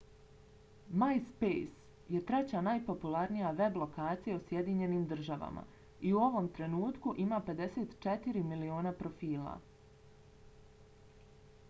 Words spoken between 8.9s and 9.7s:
profila